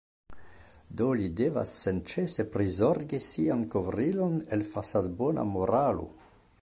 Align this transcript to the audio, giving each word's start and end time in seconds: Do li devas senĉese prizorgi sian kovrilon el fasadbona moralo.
Do 1.01 1.09
li 1.19 1.27
devas 1.41 1.73
senĉese 1.81 2.45
prizorgi 2.55 3.19
sian 3.29 3.61
kovrilon 3.75 4.41
el 4.59 4.65
fasadbona 4.75 5.45
moralo. 5.55 6.09